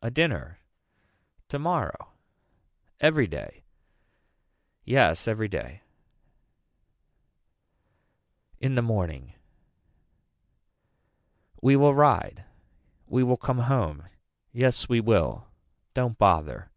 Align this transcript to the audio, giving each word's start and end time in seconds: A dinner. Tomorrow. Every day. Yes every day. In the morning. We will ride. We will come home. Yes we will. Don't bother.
A 0.00 0.10
dinner. 0.10 0.60
Tomorrow. 1.50 2.12
Every 2.98 3.26
day. 3.26 3.62
Yes 4.86 5.28
every 5.28 5.48
day. 5.48 5.82
In 8.58 8.74
the 8.74 8.80
morning. 8.80 9.34
We 11.60 11.76
will 11.76 11.94
ride. 11.94 12.44
We 13.06 13.22
will 13.22 13.36
come 13.36 13.58
home. 13.58 14.04
Yes 14.50 14.88
we 14.88 14.98
will. 14.98 15.48
Don't 15.92 16.16
bother. 16.16 16.70